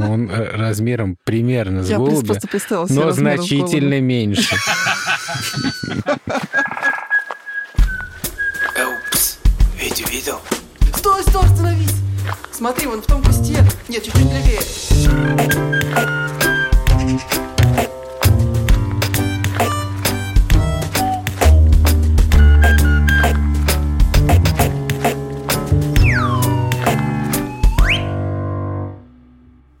[0.00, 2.38] Он э, размером примерно с голубя,
[2.88, 4.56] но значительно меньше.
[8.76, 9.38] Упс,
[9.80, 10.40] Витю видел?
[10.96, 11.94] Стой, стой, остановись!
[12.52, 13.56] Смотри, вон в том кусте.
[13.88, 14.60] Нет, чуть-чуть левее.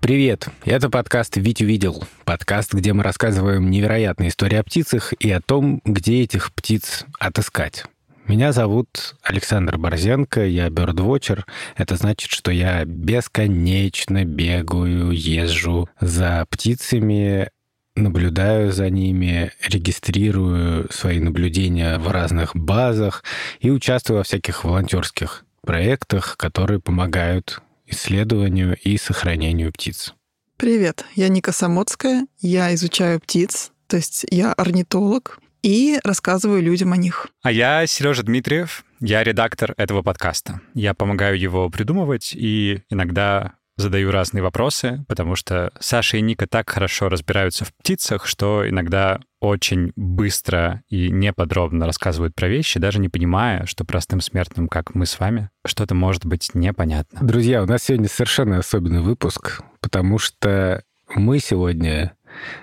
[0.08, 2.02] Привет, это подкаст «Вить увидел».
[2.24, 7.84] Подкаст, где мы рассказываем невероятные истории о птицах и о том, где этих птиц отыскать.
[8.26, 11.44] Меня зовут Александр Борзенко, я бёрдвотчер.
[11.76, 17.50] Это значит, что я бесконечно бегаю, езжу за птицами,
[17.94, 23.24] наблюдаю за ними, регистрирую свои наблюдения в разных базах
[23.60, 30.14] и участвую во всяких волонтерских проектах, которые помогают исследованию и сохранению птиц.
[30.56, 36.96] Привет, я Ника Самоцкая, я изучаю птиц, то есть я орнитолог, и рассказываю людям о
[36.96, 37.28] них.
[37.42, 40.60] А я Сережа Дмитриев, я редактор этого подкаста.
[40.74, 46.68] Я помогаю его придумывать и иногда задаю разные вопросы, потому что Саша и Ника так
[46.68, 53.08] хорошо разбираются в птицах, что иногда очень быстро и неподробно рассказывают про вещи, даже не
[53.08, 57.20] понимая, что простым смертным, как мы с вами, что-то может быть непонятно.
[57.22, 60.82] Друзья, у нас сегодня совершенно особенный выпуск, потому что
[61.14, 62.14] мы сегодня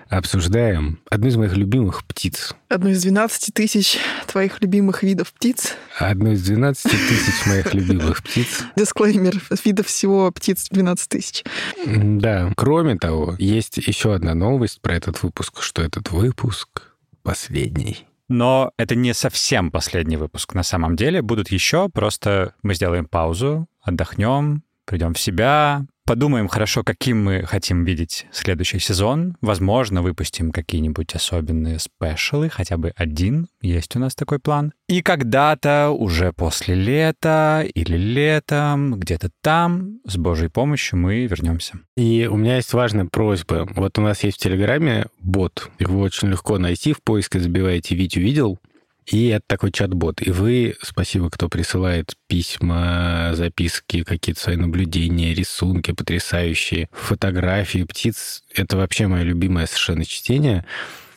[0.09, 2.55] обсуждаем одну из моих любимых птиц.
[2.69, 5.75] Одну из 12 тысяч твоих любимых видов птиц.
[5.97, 8.63] Одну из 12 тысяч моих любимых птиц.
[8.75, 11.43] Дисклеймер, видов всего птиц 12 тысяч.
[11.85, 12.51] Да.
[12.55, 16.93] Кроме того, есть еще одна новость про этот выпуск, что этот выпуск
[17.23, 18.05] последний.
[18.27, 21.21] Но это не совсем последний выпуск на самом деле.
[21.21, 27.83] Будут еще, просто мы сделаем паузу, отдохнем, придем в себя, подумаем хорошо, каким мы хотим
[27.83, 29.37] видеть следующий сезон.
[29.41, 34.73] Возможно, выпустим какие-нибудь особенные спешалы, хотя бы один, есть у нас такой план.
[34.87, 41.79] И когда-то, уже после лета или летом, где-то там, с Божьей помощью мы вернемся.
[41.97, 43.67] И у меня есть важная просьба.
[43.75, 45.69] Вот у нас есть в Телеграме бот.
[45.79, 46.93] Его очень легко найти.
[46.93, 48.59] В поиске забиваете «Вить увидел»,
[49.07, 50.21] и это такой чат-бот.
[50.21, 58.43] И вы, спасибо, кто присылает письма, записки, какие-то свои наблюдения, рисунки потрясающие, фотографии птиц.
[58.53, 60.65] Это вообще мое любимое совершенно чтение.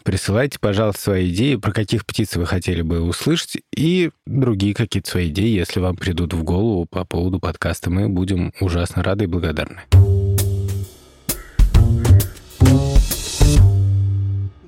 [0.05, 5.29] Присылайте, пожалуйста, свои идеи, про каких птиц вы хотели бы услышать, и другие какие-то свои
[5.29, 7.91] идеи, если вам придут в голову по поводу подкаста.
[7.91, 9.83] Мы будем ужасно рады и благодарны.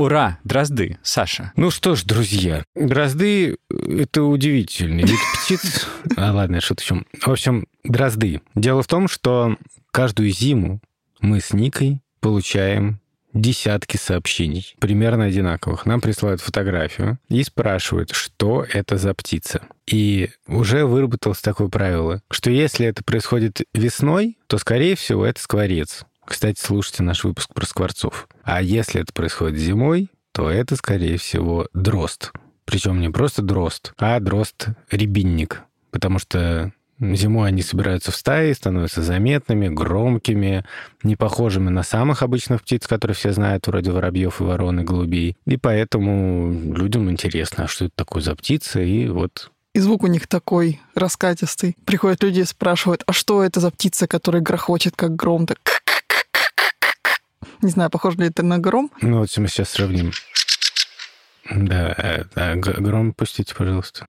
[0.00, 0.38] Ура!
[0.44, 1.52] Дрозды, Саша.
[1.56, 5.86] Ну что ж, друзья, дрозды— это удивительный вид птиц.
[6.16, 6.74] А ладно, еще.
[6.74, 8.40] В общем, дрозды.
[8.54, 9.58] Дело в том, что
[9.90, 10.80] каждую зиму
[11.20, 12.98] мы с Никой получаем
[13.34, 15.84] десятки сообщений, примерно одинаковых.
[15.84, 19.60] Нам присылают фотографию и спрашивают, что это за птица.
[19.86, 26.06] И уже выработалось такое правило, что если это происходит весной, то, скорее всего, это скворец.
[26.24, 28.28] Кстати, слушайте наш выпуск про скворцов.
[28.52, 32.32] А если это происходит зимой, то это, скорее всего, дрозд.
[32.64, 35.62] Причем не просто дрозд, а дрозд-рябинник.
[35.92, 40.64] Потому что зимой они собираются в стаи, становятся заметными, громкими,
[41.04, 45.36] не похожими на самых обычных птиц, которые все знают, вроде воробьев и ворон и голубей.
[45.46, 50.08] И поэтому людям интересно, а что это такое за птица, и вот И звук у
[50.08, 51.76] них такой раскатистый.
[51.84, 55.46] Приходят люди и спрашивают, а что это за птица, которая грохочет, как гром?
[55.46, 55.58] Так
[57.62, 58.90] не знаю, похоже ли это на гром.
[59.00, 60.12] Ну вот мы сейчас сравним.
[61.50, 64.06] Да, да, гром пустите, пожалуйста.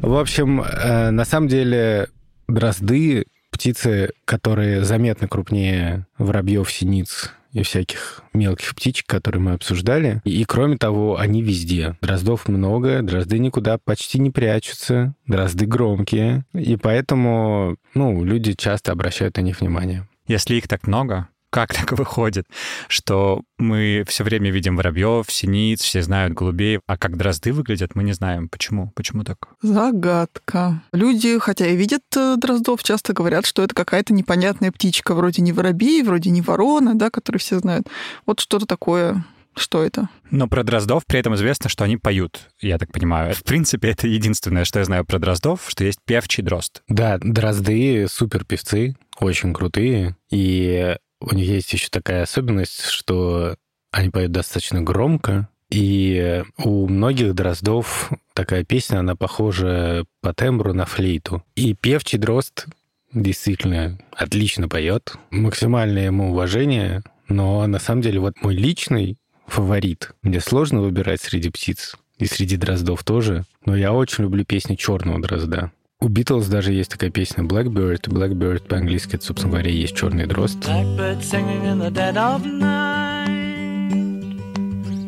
[0.00, 2.08] В общем, э, на самом деле
[2.46, 10.20] дрозды птицы, которые заметно крупнее воробьев, синиц и всяких мелких птичек, которые мы обсуждали.
[10.24, 11.96] И, и кроме того, они везде.
[12.02, 19.36] Дроздов много, дрозды никуда почти не прячутся, дрозды громкие, и поэтому, ну, люди часто обращают
[19.36, 20.06] на них внимание.
[20.26, 22.46] Если их так много, как так выходит,
[22.88, 28.02] что мы все время видим воробьев, синиц, все знают голубей, а как дрозды выглядят, мы
[28.02, 28.48] не знаем.
[28.48, 28.90] Почему?
[28.96, 29.50] Почему так?
[29.62, 30.82] Загадка.
[30.92, 35.52] Люди, хотя и видят э, дроздов, часто говорят, что это какая-то непонятная птичка, вроде не
[35.52, 37.86] воробей, вроде не ворона, да, которые все знают.
[38.26, 39.24] Вот что-то такое.
[39.56, 40.08] Что это?
[40.32, 43.34] Но про дроздов при этом известно, что они поют, я так понимаю.
[43.34, 46.82] В принципе, это единственное, что я знаю про дроздов, что есть певчий дрозд.
[46.88, 50.96] Да, дрозды супер певцы, очень крутые, и
[51.30, 53.56] у них есть еще такая особенность, что
[53.90, 60.84] они поют достаточно громко, И у многих дроздов такая песня, она похожа по тембру на
[60.84, 61.42] флейту.
[61.56, 62.66] И певчий дрозд
[63.12, 65.14] действительно отлично поет.
[65.30, 67.02] Максимальное ему уважение.
[67.28, 69.16] Но на самом деле вот мой личный
[69.46, 70.12] фаворит.
[70.22, 71.96] Мне сложно выбирать среди птиц.
[72.18, 73.44] И среди дроздов тоже.
[73.64, 75.72] Но я очень люблю песни черного дрозда.
[76.04, 78.10] У Битлз даже есть такая песня Blackbird.
[78.10, 80.58] Blackbird по-английски, это, собственно говоря, есть черный дрозд.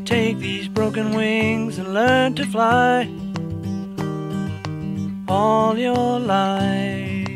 [0.07, 3.07] Take these broken wings and learn to fly.
[5.29, 7.29] All your life,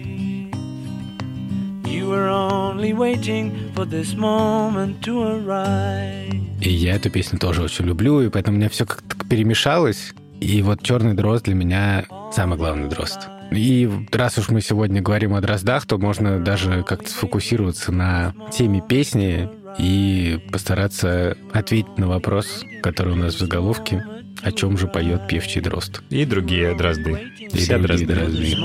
[1.85, 6.33] you were only waiting for this moment to arrive.
[6.62, 10.15] И я эту песню тоже очень люблю, и поэтому у меня все как-то перемешалось.
[10.41, 13.29] И вот черный дрозд для меня самый главный дрозд.
[13.50, 18.81] И раз уж мы сегодня говорим о дроздах, то можно даже как-то сфокусироваться на теме
[18.81, 19.49] песни
[19.79, 24.05] и постараться ответить на вопрос, который у нас в заголовке,
[24.43, 26.02] о чем же поет певчий дрозд.
[26.11, 27.32] И другие дрозды.
[27.38, 28.56] И Все другие дрозды.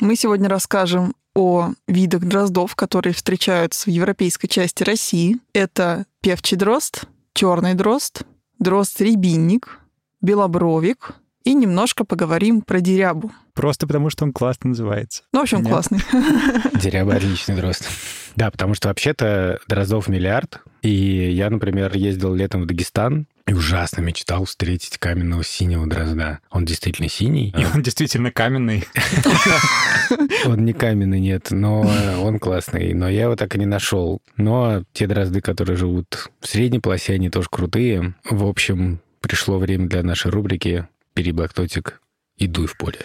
[0.00, 5.38] Мы сегодня расскажем о видах дроздов, которые встречаются в европейской части России.
[5.54, 7.04] Это певчий дрозд,
[7.34, 8.22] черный дрозд,
[8.62, 9.80] дрозд-рябинник,
[10.20, 11.14] белобровик
[11.44, 13.32] и немножко поговорим про дерябу.
[13.54, 15.24] Просто потому, что он классно называется.
[15.32, 15.68] Ну, в общем, Нет.
[15.68, 15.98] классный.
[16.80, 17.88] Деряба отличный дрозд.
[18.36, 20.62] Да, потому что вообще-то дроздов миллиард.
[20.80, 20.90] И
[21.32, 26.40] я, например, ездил летом в Дагестан и ужасно мечтал встретить каменного синего дрозда.
[26.50, 27.54] Он действительно синий.
[27.56, 28.84] И он действительно каменный.
[30.44, 31.88] Он не каменный, нет, но
[32.22, 32.92] он классный.
[32.92, 34.20] Но я его так и не нашел.
[34.36, 38.14] Но те дрозды, которые живут в средней полосе, они тоже крутые.
[38.24, 42.02] В общем, пришло время для нашей рубрики «Бери блокнотик
[42.36, 42.98] и дуй в поле».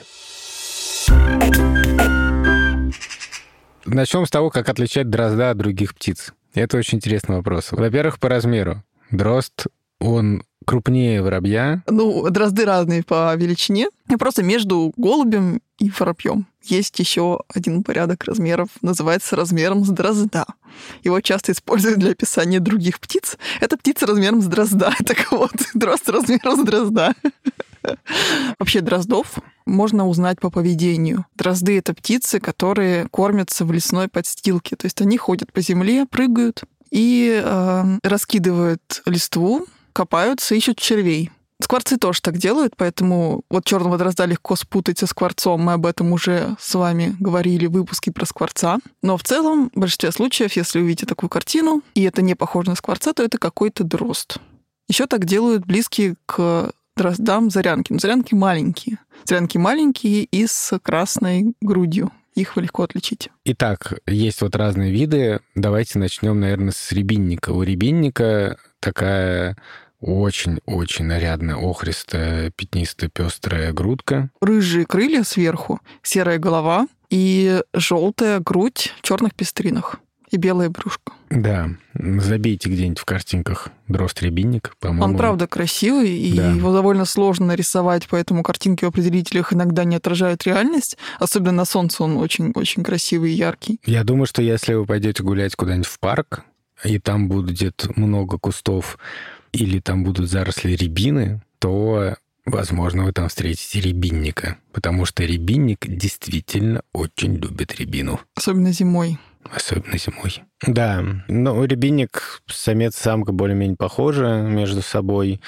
[3.86, 6.34] Начнем с того, как отличать дрозда от других птиц.
[6.54, 7.72] Это очень интересный вопрос.
[7.72, 8.84] Во-первых, по размеру.
[9.12, 9.68] Дрозд,
[10.00, 13.88] он крупнее воробья, Ну, дрозды разные по величине.
[14.12, 20.46] И просто между голубем и воробьем есть еще один порядок размеров, называется размером с дрозда.
[21.04, 23.38] Его часто используют для описания других птиц.
[23.62, 24.94] Это птица размером с дрозда.
[25.06, 27.14] Так вот, дрозд размером с дрозда.
[28.60, 31.26] Вообще дроздов можно узнать по поведению.
[31.36, 34.76] Дрозды— это птицы, которые кормятся в лесной подстилке.
[34.76, 39.66] То есть они ходят по земле, прыгают и э, раскидывают листву,
[39.98, 41.32] копаются, ищут червей.
[41.60, 45.60] Скворцы тоже так делают, поэтому вот черного дрозда легко спутать со скворцом.
[45.62, 48.78] Мы об этом уже с вами говорили в выпуске про скворца.
[49.02, 52.76] Но в целом, в большинстве случаев, если увидите такую картину, и это не похоже на
[52.76, 54.38] скворца, то это какой-то дрозд.
[54.88, 57.92] Еще так делают близкие к дроздам зарянки.
[57.92, 59.00] Но зарянки маленькие.
[59.24, 62.12] Зарянки маленькие и с красной грудью.
[62.36, 63.30] Их вы легко отличить.
[63.46, 65.40] Итак, есть вот разные виды.
[65.56, 67.50] Давайте начнем, наверное, с рябинника.
[67.50, 69.58] У рябинника такая
[70.00, 74.30] очень-очень нарядная, охристая, пятнистая, пестрая грудка.
[74.42, 80.00] Рыжие крылья сверху, серая голова и желтая грудь в черных пестринах
[80.30, 81.14] и белое брюшко.
[81.30, 85.06] Да, забейте где-нибудь в картинках дрозд рябинник, по-моему.
[85.06, 86.52] Он правда красивый, и Да.
[86.52, 90.98] его довольно сложно нарисовать, поэтому картинки в определителях иногда не отражают реальность.
[91.20, 93.80] Особенно на солнце он очень-очень красивый и яркий.
[93.86, 96.44] Я думаю, что если вы пойдете гулять куда-нибудь в парк,
[96.84, 98.98] и там будет много кустов,
[99.52, 102.16] или там будут заросли рябины, то,
[102.46, 108.20] возможно, вы там встретите рябинника, потому что рябинник действительно очень любит рябину.
[108.36, 109.18] Особенно зимой.
[109.52, 110.44] Особенно зимой.
[110.66, 115.42] Да, но рябинник, самец-самка более-менее похожи между собой.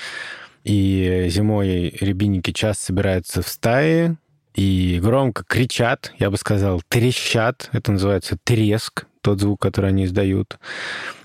[0.64, 4.18] И зимой рябинники часто собираются в стаи
[4.56, 7.70] и громко кричат, я бы сказал, трещат.
[7.72, 10.60] Это называется треск, тот звук, который они издают.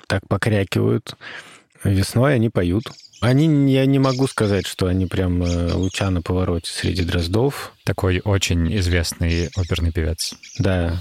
[0.07, 1.17] Так покрякивают.
[1.83, 2.85] Весной они поют.
[3.21, 7.73] Они, я не могу сказать, что они прям э, луча на повороте среди дроздов.
[7.85, 10.35] Такой очень известный оперный певец.
[10.59, 11.01] Да,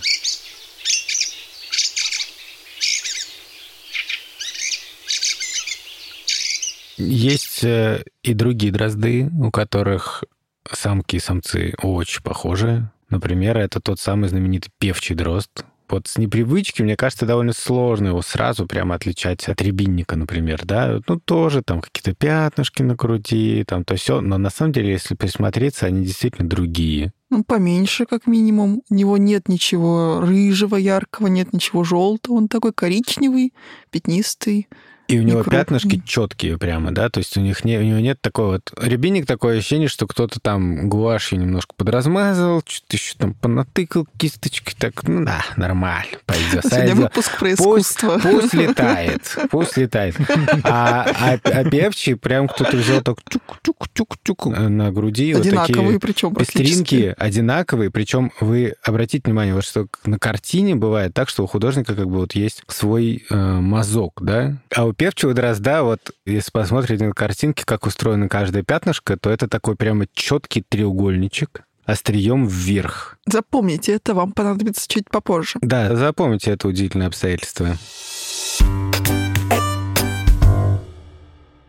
[6.98, 10.24] Есть э, и другие дрозды, у которых
[10.72, 12.90] самки и самцы очень похожи.
[13.10, 15.66] Например, это тот самый знаменитый певчий дрозд.
[15.90, 21.00] Вот с непривычки, мне кажется, довольно сложно его сразу прямо отличать от рябинника, например, да.
[21.08, 24.22] Ну, тоже там какие-то пятнышки на груди, там то все.
[24.22, 27.14] Но на самом деле, если присмотреться, они действительно другие.
[27.30, 28.82] Ну, поменьше, как минимум.
[28.90, 32.36] У него нет ничего рыжего, яркого, нет ничего желтого.
[32.36, 33.54] Он такой коричневый,
[33.90, 34.68] пятнистый,
[35.08, 35.60] И у него крупный.
[35.60, 39.26] пятнышки четкие прямо, да, то есть у них не, у него нет такой вот рябинник,
[39.26, 45.26] такое ощущение, что кто-то там гуашью немножко подразмазал, что-то еще там понатыкал кисточкой, так, ну
[45.26, 46.66] да, нормально, пойдет.
[46.66, 48.20] Сегодня выпуск про Пусть, искусство.
[48.24, 50.16] пусть летает, пусть летает.
[50.64, 55.34] А, а, а певчий прям кто-то взял так чук-чук-чук-чук на груди.
[55.34, 61.14] вот Одинаковые такие причем пестринки одинаковые, причем вы обратите внимание, вот что на картине бывает
[61.14, 65.34] так, что у художника как бы вот есть свой э, мазок, да, а у певчего
[65.34, 70.62] дрозда вот если посмотрите на картинки, как устроено каждое пятнышко, то это такой прямо четкий
[70.62, 73.18] треугольничек острием вверх.
[73.26, 75.60] Запомните, это вам понадобится чуть попозже.
[75.62, 77.76] Да, запомните это удивительное обстоятельство.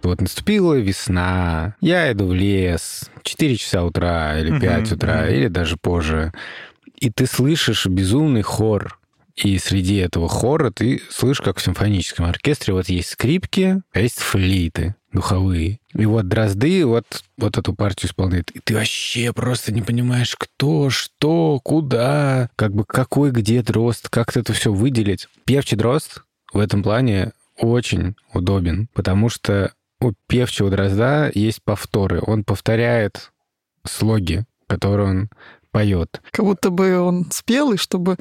[0.04, 5.48] Вот наступила весна, я иду в лес, 4 часа утра или 5 Мгм, утра, или
[5.48, 6.32] даже позже,
[7.00, 8.96] и ты слышишь безумный хор.
[9.36, 14.18] И среди этого хора ты слышишь, как в симфоническом оркестре вот есть скрипки, а есть
[14.18, 15.80] флейты духовые.
[15.94, 17.04] И вот дрозды вот,
[17.38, 18.50] вот эту партию исполняют.
[18.50, 24.36] И ты вообще просто не понимаешь, кто, что, куда, как бы какой где дрозд, как
[24.36, 25.28] это все выделить.
[25.44, 26.22] Певчий дрозд
[26.52, 32.20] в этом плане очень удобен, потому что у певчего дрозда есть повторы.
[32.20, 33.32] Он повторяет
[33.86, 35.30] слоги, которые он
[35.70, 36.20] поет.
[36.30, 38.16] Как будто бы он спел, и чтобы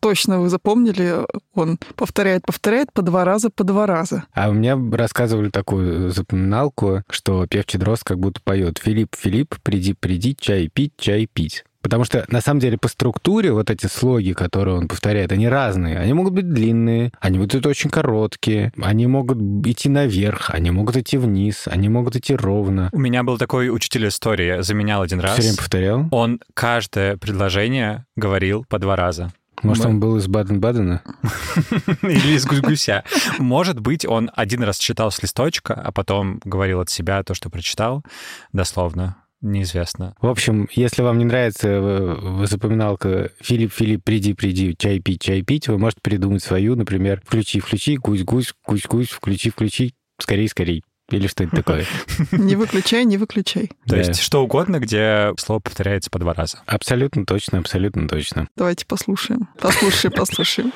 [0.00, 4.24] точно вы запомнили, он повторяет, повторяет по два раза, по два раза.
[4.32, 9.94] А у меня рассказывали такую запоминалку, что певчий дрозд как будто поет «Филипп, Филипп, приди,
[9.94, 11.64] приди, чай пить, чай пить».
[11.82, 15.98] Потому что, на самом деле, по структуре вот эти слоги, которые он повторяет, они разные.
[15.98, 20.96] Они могут быть длинные, они будут быть очень короткие, они могут идти наверх, они могут
[20.96, 22.88] идти вниз, они могут идти ровно.
[22.92, 25.32] У меня был такой учитель истории, я заменял один раз.
[25.32, 26.08] Все время повторял.
[26.12, 29.32] Он каждое предложение говорил по два раза.
[29.62, 31.02] Может, он был из Баден-Бадена?
[32.02, 33.04] Или из гусь-гуся.
[33.38, 37.50] Может быть, он один раз читал с листочка, а потом говорил от себя то, что
[37.50, 38.04] прочитал,
[38.52, 39.16] дословно.
[39.40, 40.14] Неизвестно.
[40.20, 45.42] В общем, если вам не нравится э, запоминалка «Филипп, Филипп, приди, приди, чай пить, чай
[45.42, 50.84] пить», вы можете придумать свою, например, «Включи, включи, гусь-гусь, гусь-гусь, включи, включи, скорей, скорей».
[51.12, 51.86] Или что это такое.
[52.32, 53.70] Не выключай, не выключай.
[53.86, 56.58] То есть что угодно, где слово повторяется по два раза.
[56.66, 58.48] Абсолютно точно, абсолютно точно.
[58.56, 59.48] Давайте послушаем.
[59.60, 60.72] Послушаем, послушаем.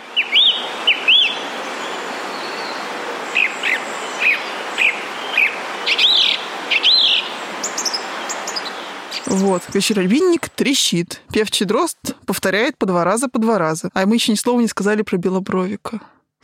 [9.27, 11.23] Вот, вечерольвинник трещит.
[11.33, 13.91] Певчий дрозд повторяет по два раза, по два раза.
[13.95, 16.01] А мы еще ни слова не сказали про белобровика.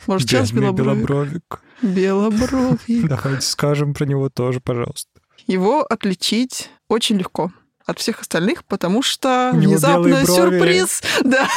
[0.07, 1.61] Может, сейчас белобровик?
[1.81, 2.79] Белобровик.
[3.07, 5.09] Давайте скажем про него тоже, пожалуйста.
[5.47, 7.51] Его отличить очень легко
[7.85, 11.01] от всех остальных, потому что внезапно сюрприз.
[11.23, 11.47] Да.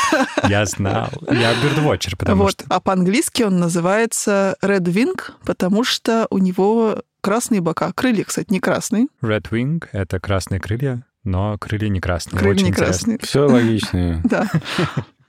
[0.49, 1.11] Я знал.
[1.31, 2.53] Я бирдвотчер, потому вот.
[2.53, 2.65] что...
[2.69, 7.93] А по-английски он называется Red Wing, потому что у него красные бока.
[7.93, 9.07] Крылья, кстати, не красные.
[9.23, 12.39] Red Wing— это красные крылья, но крылья не красные.
[12.39, 13.19] Крылья Очень не красные.
[13.19, 14.23] Все логично.
[14.25, 14.49] Да.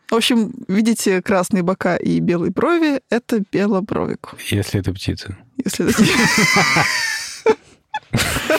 [0.10, 4.36] В общем, видите красные бока и белые брови— это белобровик.
[4.50, 5.38] Если это птица.
[5.64, 6.04] Если это...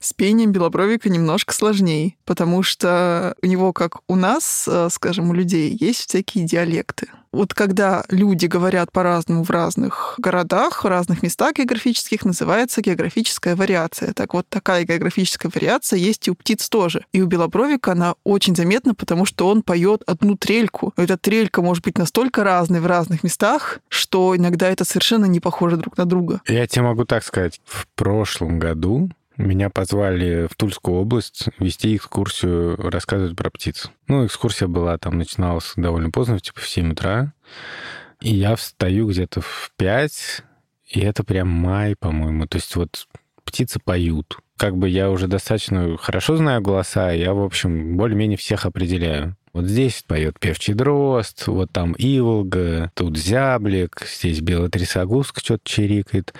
[0.00, 5.32] С пением белобровика немножко сложнее, потому что у него, как у нас, э, скажем, у
[5.32, 7.08] людей, есть всякие диалекты.
[7.32, 14.12] Вот когда люди говорят по-разному в разных городах, в разных местах географических, называется географическая вариация.
[14.12, 17.06] Так вот, такая географическая вариация есть и у птиц тоже.
[17.12, 20.92] И у белобровика она очень заметна, потому что он поет одну трельку.
[20.98, 25.78] Эта трелька может быть настолько разной в разных местах, что иногда это совершенно не похоже
[25.78, 26.42] друг на друга.
[26.46, 27.31] Я тебе могу так сказать.
[27.32, 33.90] В прошлом году меня позвали в Тульскую область вести экскурсию, рассказывать про птиц.
[34.08, 37.32] Ну, экскурсия была, там начиналась довольно поздно, типа в 7 утра.
[38.20, 40.42] И я встаю где-то в 5,
[40.90, 42.46] и это прям май, по-моему.
[42.46, 43.08] То есть вот
[43.44, 44.38] птицы поют.
[44.56, 49.36] Как бы я уже достаточно хорошо знаю голоса, я, в общем, более-менее всех определяю.
[49.52, 56.32] Вот здесь поет певчий дрозд, вот там иволга, тут зяблик, здесь белая трясогузка что-то чирикает.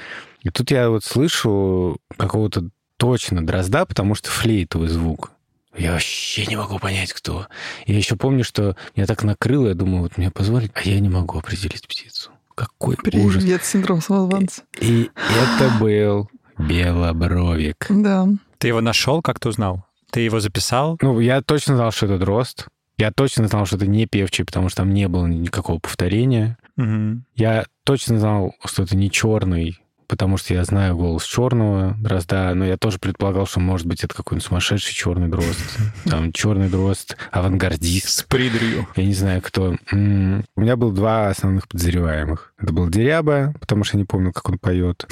[0.43, 5.33] И тут я вот слышу какого-то точно дрозда, потому что флейтовый звук.
[5.77, 7.47] Я вообще не могу понять, кто.
[7.87, 11.09] Я еще помню, что меня так накрыло, я думаю, вот меня позвали, а я не
[11.09, 12.31] могу определить птицу.
[12.55, 13.43] Какой ужас.
[13.43, 14.63] Привет, синдром самозванца.
[14.81, 17.87] И это был белобровик.
[17.89, 18.29] Да.
[18.59, 19.87] Ты его нашел, как ты узнал?
[20.11, 20.99] Ты его записал?
[21.01, 22.67] Ну, я точно знал, что это дрозд.
[22.99, 26.59] Я точно знал, что это не певчий, потому что там не было никакого повторения.
[26.77, 27.25] Мгм.
[27.35, 29.79] Я точно знал, что это не черный,
[30.13, 34.15] потому что я знаю голос черного дрозда, но я тоже предполагал, что, может быть, это
[34.15, 35.59] какой-нибудь сумасшедший черный дрозд.
[36.05, 38.11] Там черный дрозд, авангардист.
[38.11, 38.87] С придрью.
[38.95, 39.75] Я не знаю, кто.
[39.91, 42.53] У меня было два основных подозреваемых.
[42.61, 45.07] Это был Деряба, потому что я не помню, как он поет,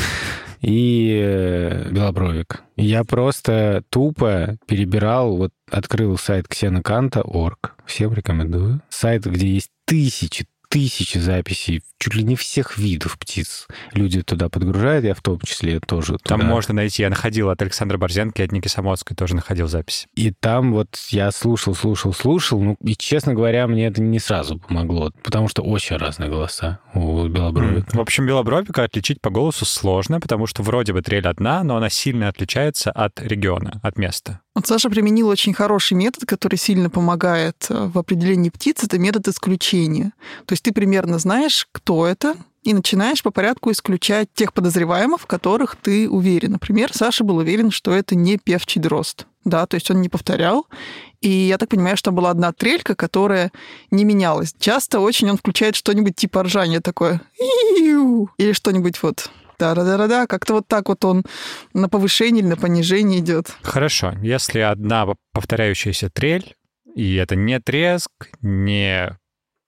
[0.61, 2.62] и э, Белобровик.
[2.76, 7.75] Я просто тупо перебирал, вот открыл сайт ксеноканта.орг.
[7.87, 8.83] Всем рекомендую.
[8.90, 13.67] Сайт, где есть тысячи, тысячи записей чуть ли не всех видов птиц.
[13.93, 16.50] Люди туда подгружают, я в том числе тоже Там туда.
[16.50, 17.03] можно найти.
[17.03, 20.07] Я находил от Александра Борзенко и от Ники Самоцкой тоже находил запись.
[20.15, 24.59] И там вот я слушал, слушал, слушал, ну, и, честно говоря, мне это не сразу
[24.59, 27.97] помогло, потому что очень разные голоса у Белобровика.
[27.97, 31.91] В общем, Белобровика отличить по голосу сложно, потому что вроде бы трель одна, но она
[31.91, 34.41] сильно отличается от региона, от места.
[34.54, 38.83] Вот Саша применил очень хороший метод, который сильно помогает э, в определении птиц.
[38.83, 40.12] Это метод исключения.
[40.47, 45.26] То есть ты примерно знаешь, кто это, и начинаешь по порядку исключать тех подозреваемых, в
[45.26, 46.52] которых ты уверен.
[46.52, 49.26] Например, Саша был уверен, что это не певчий дрозд.
[49.45, 50.66] Да, то есть он не повторял.
[51.23, 53.52] И я так понимаю, что была одна трелька, которая
[53.90, 54.54] не менялась.
[54.59, 57.23] Часто очень он включает что-нибудь типа ржания такое.
[57.38, 59.30] Или что-нибудь вот
[59.75, 61.23] да-да-да-да, как-то вот так вот он
[61.75, 63.52] на повышение или на понижение идет.
[63.62, 66.55] Хорошо, если одна повторяющаяся трель,
[66.97, 69.17] и это не треск, не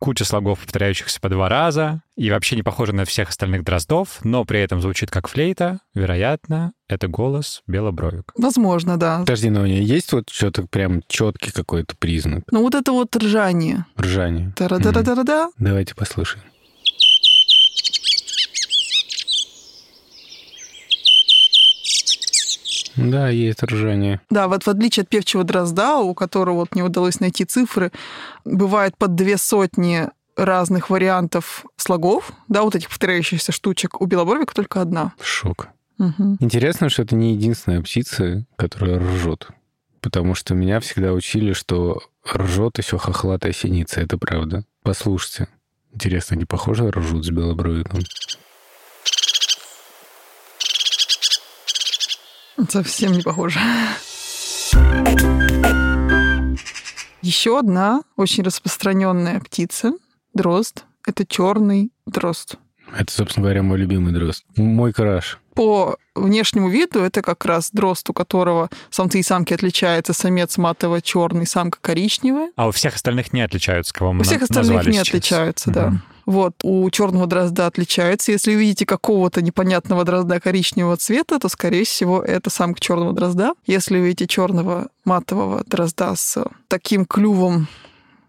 [0.01, 4.45] куча слогов, повторяющихся по два раза, и вообще не похоже на всех остальных дроздов, но
[4.45, 8.33] при этом звучит как флейта, вероятно, это голос белобровик.
[8.37, 9.21] Возможно, да.
[9.21, 13.15] Подожди, но у нее есть вот что-то прям четкий какой-то признак Но вот это вот
[13.15, 13.87] ржание.
[13.97, 14.53] ржания?
[14.57, 15.51] Та-ра-да-да-да-да.
[15.59, 16.43] Давайте послушаем.
[22.97, 24.21] Да, есть ржание.
[24.31, 27.93] Да, вот в отличие от певчего дрозда, у которого вот не удалось найти цифры,
[28.45, 34.01] бывает под две сотни разных вариантов слогов, да, вот этих повторяющихся штучек.
[34.01, 35.13] У белобровика только одна.
[35.21, 35.69] Шок.
[35.99, 36.37] Мгм.
[36.41, 39.49] Интересно, что это не единственная птица, которая ржет.
[40.01, 42.01] Потому что меня всегда учили, что
[42.35, 44.01] ржет еще хохлатая синица.
[44.01, 44.65] Это правда.
[44.83, 45.49] Послушайте.
[45.93, 48.01] Интересно, не похоже ржут с белобровиком?
[52.69, 53.59] Совсем не похоже.
[57.23, 59.93] Еще одна очень распространенная птица,
[60.35, 62.57] дрозд, это черный дрозд.
[62.97, 64.45] Это, собственно говоря, мой любимый дрозд.
[64.57, 65.39] Мой краш.
[65.55, 71.47] По внешнему виду это как раз дрозд, у которого самцы и самки отличаются, самец матово-черный,
[71.47, 72.51] самка коричневая.
[72.57, 75.09] А у всех остальных не отличаются, кого мы У всех остальных не сейчас.
[75.09, 75.93] отличаются, да.
[76.27, 78.33] Вот, у черного дрозда отличается.
[78.33, 83.53] Если увидите какого-то непонятного дрозда коричневого цвета, то, скорее всего, это самка черного дрозда.
[83.67, 87.67] Если увидите черного матового дрозда с таким клювом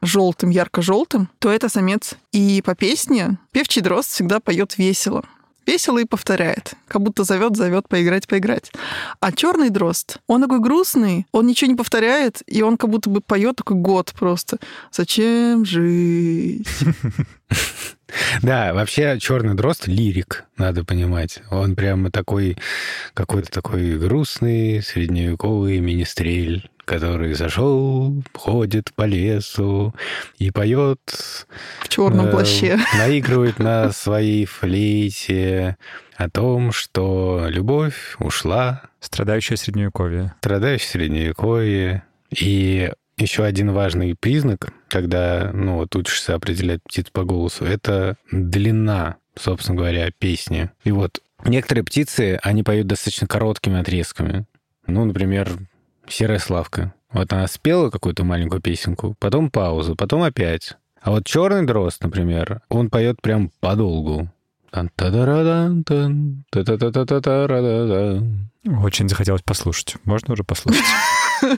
[0.02, 2.16] желтым, ярко-желтым, то это самец.
[2.32, 5.24] И по песне певчий дрозд всегда поет весело.
[5.66, 8.72] Весело и повторяет, как будто зовет, зовет поиграть, поиграть.
[9.20, 13.22] А черный дрозд, он такой грустный, он ничего не повторяет, и он как будто бы
[13.22, 14.58] поет такой год просто.
[14.92, 16.68] Зачем жить?
[18.42, 21.40] Да, вообще черный дрозд лирик, надо понимать.
[21.50, 22.58] Он прямо такой,
[23.14, 29.94] какой-то такой грустный, средневековый министрель, который зашел, ходит по лесу
[30.38, 31.00] и поет
[31.82, 32.78] В черном э, плаще.
[32.98, 35.78] наигрывает на своей флейте
[36.16, 40.34] о том, что любовь ушла, Страдающее средневековье.
[40.40, 42.04] страдающее средневековье.
[42.32, 49.18] И еще один важный признак, когда ну, вот учишься определять птиц по голосу, это длина,
[49.36, 50.70] собственно говоря, песни.
[50.84, 54.46] И вот некоторые птицы, они поют достаточно короткими отрезками.
[54.88, 55.50] Ну, например,
[56.08, 56.94] серая славка.
[57.12, 60.74] Вот она спела какую-то маленькую песенку, потом паузу, потом опять.
[61.02, 64.30] А вот черный дрозд, например, он поет прям подолгу.
[68.66, 69.98] Очень захотелось послушать.
[70.06, 70.82] Можно уже послушать?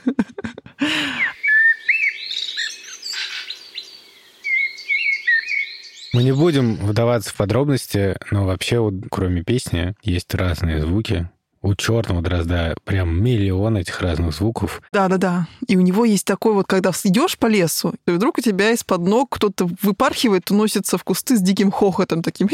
[6.16, 11.30] Мы не будем вдаваться в подробности, но вообще вот кроме песни есть разные звуки.
[11.66, 14.84] У черного дрозда прям миллион этих разных звуков.
[14.94, 15.48] Да-да-да.
[15.68, 19.02] И у него есть такой вот, когда идешь по лесу, и вдруг у тебя из-под
[19.02, 22.50] ног кто-то выпархивает, уносится в кусты с диким хохотом таким,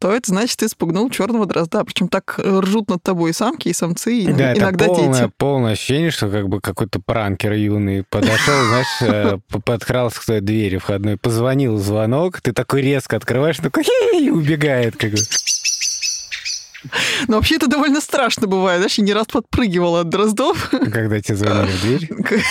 [0.00, 1.84] то это значит, ты спугнул черного дрозда.
[1.84, 5.32] Причем так ржут над тобой и самки, и самцы, и да, иногда это полное, дети.
[5.36, 10.78] полное ощущение, что как бы какой-то пранкер юный подошел, знаешь, э, подкрался к твоей двери
[10.78, 14.96] входной, позвонил звонок, ты такой резко открываешь, такой и убегает.
[14.96, 15.18] Как бы.
[17.28, 18.78] Но вообще это довольно страшно бывает.
[18.80, 22.08] Знаешь, я не раз подпрыгивала от дроздов, Когда тебе звонили в дверь.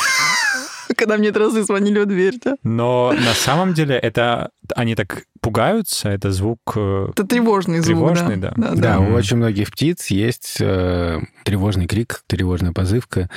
[0.98, 2.56] когда мне дрозды звонили в дверь, да?
[2.64, 6.60] Но на самом деле это они так пугаются, это звук...
[6.76, 8.54] э, Это тревожный звук, Тревожный, да.
[8.58, 8.72] да.
[8.76, 9.16] Да, у Мгм.
[9.16, 13.30] очень многих птиц есть э, тревожный крик, тревожная позывка,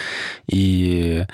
[0.49, 1.25] и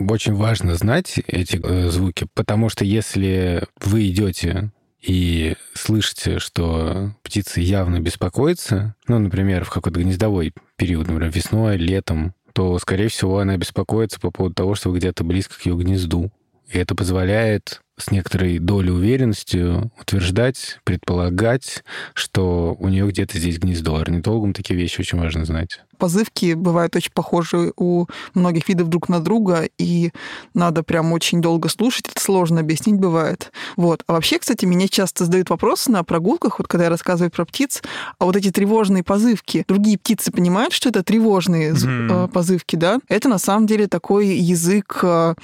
[0.00, 4.70] очень важно знать эти э, звуки, потому что если вы идете
[5.02, 12.34] и слышите, что птица явно беспокоится, ну, например, в какой-то гнездовой период, например, весной, летом,
[12.52, 16.30] то, скорее всего, она беспокоится по поводу того, что вы где-то близко к ее гнезду.
[16.68, 21.82] И это позволяет с некоторой долей уверенности утверждать, предполагать,
[22.14, 23.96] что у нее где-то здесь гнездо.
[23.96, 25.80] Орнитологам такие вещи очень важно знать.
[26.00, 30.12] Позывки бывают очень похожи у многих видов друг на друга, и
[30.54, 33.52] надо прям очень долго слушать, это сложно объяснить бывает.
[33.76, 34.02] Вот.
[34.06, 37.82] А вообще, кстати, меня часто задают вопросы на прогулках, вот когда я рассказываю про птиц,
[38.18, 42.98] а вот эти тревожные позывки, другие птицы понимают, что это тревожные э, позывки, да?
[43.08, 45.36] Это на самом деле такой язык м,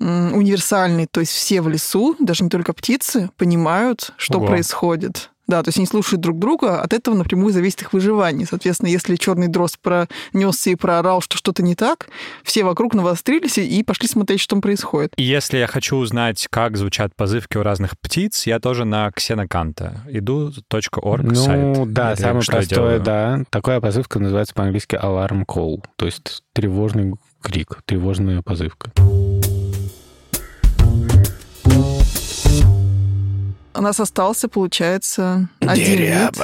[0.00, 4.48] универсальный, то есть все в лесу, даже не только птицы, понимают, что Ого.
[4.48, 5.30] происходит.
[5.50, 8.46] Да, то есть они слушают друг друга, от этого напрямую зависит их выживание.
[8.48, 12.08] Соответственно, если черный дрозд пронесся и проорал, что что-то не так,
[12.44, 15.12] все вокруг навострились и- и пошли смотреть, что там происходит.
[15.16, 20.02] И если я хочу узнать, как звучат позывки у разных птиц, я тоже на Ксеноканта.
[20.08, 20.52] Иду
[21.02, 21.92] .org ну, сайт.
[21.92, 23.42] да, Это самое простое, да.
[23.50, 28.92] Такая позывка называется по-английски alarm call, то есть тревожный крик, тревожная позывка.
[33.74, 36.38] У нас остался, получается, один вид.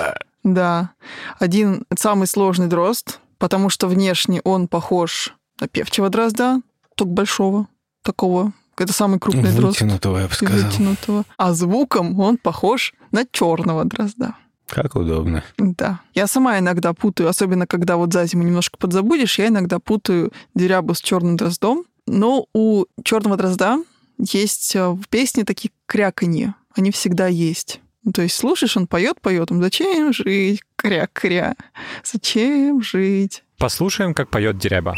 [0.45, 0.91] Да.
[1.39, 6.61] Один самый сложный дрозд, потому что внешне он похож на певчего дрозда,
[6.95, 7.67] только большого,
[8.03, 8.53] такого.
[8.79, 9.81] Это самый крупный дрозд.
[9.81, 10.71] Вытянутого, я бы сказал.
[10.71, 11.25] Вытянутого.
[11.37, 14.35] А звуком он похож на черного дрозда.
[14.69, 15.43] Как удобно.
[15.59, 16.01] Да.
[16.15, 20.95] Я сама иногда путаю, особенно когда вот за зиму немножко подзабудешь, я иногда путаю дерябу
[20.95, 21.85] с черным дроздом.
[22.07, 23.79] Но у черного дрозда
[24.19, 26.55] есть э, в песне такие кряканье.
[26.77, 27.81] Они всегда есть.
[28.05, 31.57] Ну, То есть слушаешь, он поет, поет, он зачем жить, кря-кря,
[32.05, 33.43] зачем жить.
[33.59, 34.95] Послушаем, как поет Деряба.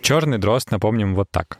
[0.00, 1.58] Черный дрозд, напомним, вот так.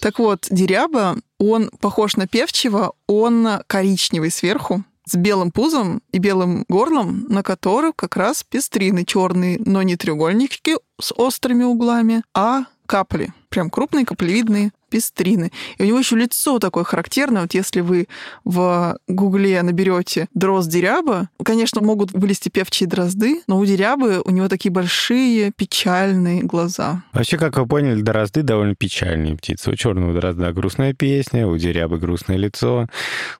[0.00, 6.64] Так вот, деряба, он похож на певчего, он коричневый сверху, с белым пузом и белым
[6.68, 13.32] горлом, на которых как раз пестрины черные, но не треугольнички с острыми углами, а капли.
[13.48, 15.50] Прям крупные каплевидные пестрины.
[15.78, 17.42] И у него еще лицо такое характерное.
[17.42, 18.08] Вот если вы
[18.44, 24.48] в гугле наберете дрозд деряба, конечно, могут вылезти певчие дрозды, но у дерябы у него
[24.48, 27.02] такие большие печальные глаза.
[27.12, 29.70] Вообще, как вы поняли, дрозды довольно печальные птицы.
[29.70, 32.86] У черного дрозда грустная песня, у дерябы грустное лицо.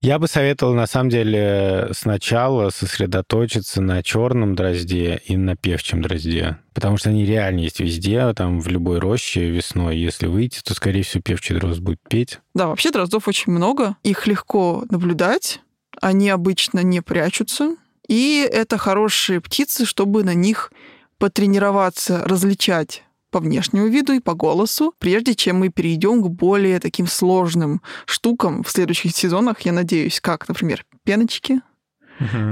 [0.00, 6.58] Я бы советовал, на самом деле, сначала сосредоточиться на черном дрозде и на певчем дрозде.
[6.72, 9.98] Потому что они реально есть везде, там в любой роще весной.
[9.98, 12.40] Если выйти, то, скорее всего, певчий дрозд будет петь.
[12.54, 13.96] Да, вообще дроздов очень много.
[14.02, 15.60] Их легко наблюдать.
[16.00, 17.76] Они обычно не прячутся.
[18.06, 20.72] И это хорошие птицы, чтобы на них
[21.18, 27.06] потренироваться, различать по внешнему виду и по голосу, прежде чем мы перейдем к более таким
[27.06, 31.60] сложным штукам в следующих сезонах, я надеюсь, как, например, пеночки,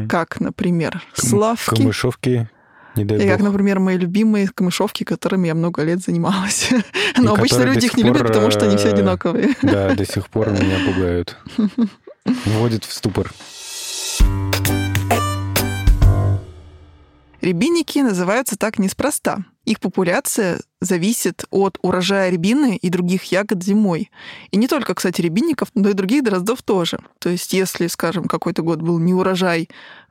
[0.09, 1.75] как, например, славки.
[1.75, 2.49] Камышовки,
[2.97, 3.49] не дай И как, бог.
[3.49, 6.71] например, мои любимые камышовки, которыми я много лет занималась.
[7.17, 9.57] Но обычно которые до люди их не любят, пор, потому что они все э, одинаковые.
[9.63, 11.37] Да, до сих пор меня пугают.
[12.45, 13.33] Вводят в ступор.
[17.41, 19.45] Рябинники называются так неспроста.
[19.65, 24.11] Их популяция зависит от урожая рябины и других ягод зимой.
[24.51, 26.99] И не только, кстати, рябинников, но и других дроздов тоже.
[27.21, 29.69] То есть если, скажем, какой-то год был не урожай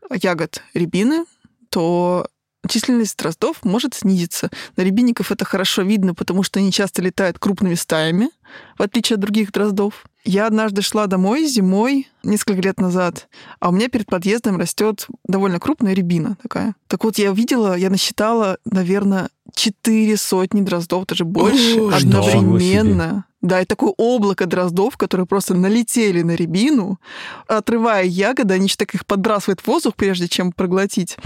[0.09, 1.25] ягод рябины,
[1.69, 2.27] то
[2.67, 4.49] численность дроздов может снизиться.
[4.75, 8.29] На рябинников это хорошо видно, потому что они часто летают крупными стаями,
[8.77, 10.05] в отличие от других дроздов.
[10.23, 15.59] Я однажды шла домой зимой, несколько лет назад, а у меня перед подъездом растет довольно
[15.59, 16.75] крупная рябина такая.
[16.87, 23.26] Так вот, я видела, я насчитала, наверное, четыре сотни дроздов, даже больше, О, одновременно.
[23.41, 26.99] Да, и такое облако дроздов, которые просто налетели на рябину,
[27.47, 31.17] отрывая ягоды, они еще так их подбрасывают в воздух, прежде чем проглотить.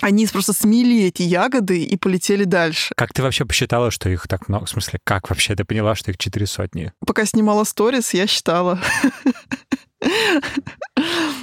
[0.00, 2.94] Они просто смели эти ягоды и полетели дальше.
[2.96, 4.64] Как ты вообще посчитала, что их так много?
[4.64, 6.92] В смысле, как вообще ты поняла, что их четыре сотни?
[7.06, 8.80] Пока снимала сторис, я считала.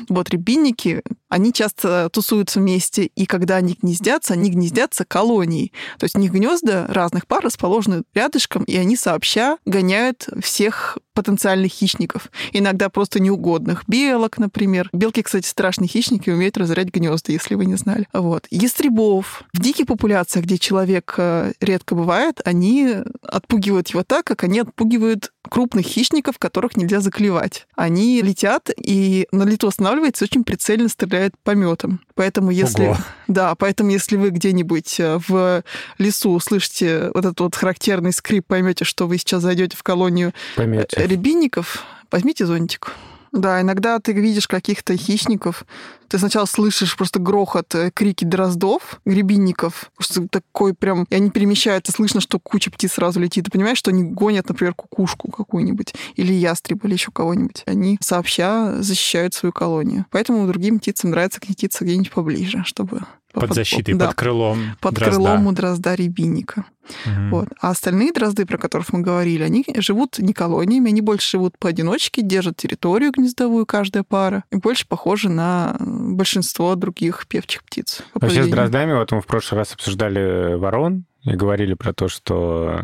[0.08, 5.74] Вот рябинники, Они часто тусуются вместе, и когда они гнездятся, они гнездятся колонией.
[5.98, 11.72] То есть у них гнезда разных пар расположены рядышком, и они сообща гоняют всех потенциальных
[11.72, 12.30] хищников.
[12.52, 13.86] Иногда просто неугодных.
[13.88, 14.90] Белок, например.
[14.92, 18.08] Белки, кстати, страшные хищники, умеют разорять гнезда, если вы не знали.
[18.12, 18.48] Вот.
[18.52, 19.44] Ястребов.
[19.54, 25.32] В диких популяциях, где человек э, редко бывает, они отпугивают его так, как они отпугивают
[25.50, 27.66] крупных хищников, которых нельзя заклевать.
[27.76, 32.02] Они летят и на лету останавливаются, очень прицельно стреляют пометом.
[32.16, 32.88] Поэтому если...
[32.88, 32.98] Ого.
[33.28, 35.64] Да, поэтому если вы где-нибудь э, в
[35.98, 41.08] лесу услышите вот этот вот характерный скрип, поймете, что вы сейчас зайдете в колонию Поймете.
[41.08, 42.94] рябинников, возьмите зонтик.
[43.36, 45.66] Да, иногда ты видишь каких-то хищников,
[46.08, 51.92] ты сначала слышишь просто грохот, э, крики дроздов, гребинников, что такой прям, и они перемещаются,
[51.92, 53.44] слышно, что куча птиц сразу летит.
[53.44, 57.64] Ты понимаешь, что они гонят, например, кукушку какую-нибудь, или ястреба, или еще кого-нибудь.
[57.66, 60.06] Они сообща защищают свою колонию.
[60.12, 63.02] Поэтому другим птицам нравится гнездиться где-нибудь поближе, чтобы...
[63.42, 65.16] Под защитой, да, под крылом под дрозда.
[65.16, 66.66] крылом у дрозда рябинника.
[67.06, 67.30] Мгм.
[67.32, 67.48] Вот.
[67.60, 72.22] А остальные дрозды, про которых мы говорили, они живут не колониями, они больше живут поодиночке,
[72.22, 78.02] держат территорию гнездовую каждая пара, и больше похожи на большинство других певчих птиц.
[78.14, 82.80] Вообще с дроздами, вот мы в прошлый раз обсуждали ворон, и говорили про то, что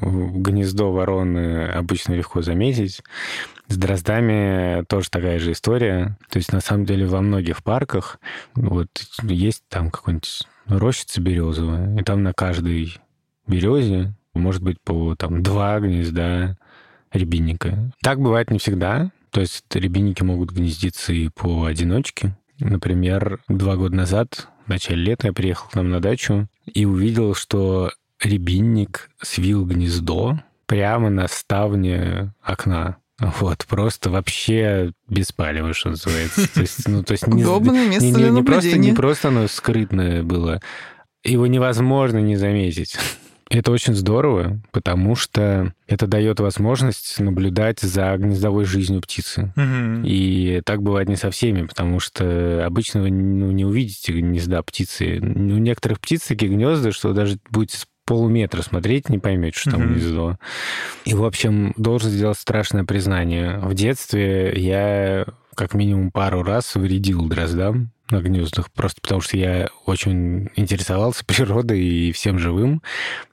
[0.00, 3.02] гнездо вороны обычно легко заметить.
[3.72, 6.18] С дроздами тоже такая же история.
[6.28, 8.18] То есть, на самом деле, во многих парках
[8.54, 8.88] вот
[9.22, 12.98] есть там какой-нибудь рощица березовая, и там на каждой
[13.46, 16.58] березе может быть по там два гнезда
[17.14, 17.90] рябинника.
[18.02, 19.10] Так бывает не всегда.
[19.30, 22.36] То есть рябинники могут гнездиться и поодиночке.
[22.58, 27.34] Например, два года назад, в начале лета, я приехал к нам на дачу и увидел,
[27.34, 32.98] что рябинник свил гнездо прямо на ставне окна.
[33.40, 36.52] Вот, просто вообще без палева, что называется.
[36.52, 39.28] То есть, ну, то есть не, Удобное место не, не- для не просто, не просто
[39.28, 40.60] оно скрытное было,
[41.24, 42.96] его невозможно не заметить.
[43.48, 49.52] Это очень здорово, потому что это дает возможность наблюдать за гнездовой жизнью птицы.
[49.56, 50.04] Мгм.
[50.06, 55.18] И так бывает не со всеми, потому что обычно вы ну, не увидите гнезда птицы.
[55.20, 59.94] У некоторых птиц такие гнезда, что даже будете полуметра смотреть, не поймете, что там Мгм.
[59.94, 60.36] гнездо.
[61.04, 63.58] И, в общем, должен сделать страшное признание.
[63.58, 69.68] В детстве я как минимум пару раз вредил дроздам на гнездах, просто потому что я
[69.86, 72.82] очень интересовался природой и всем живым,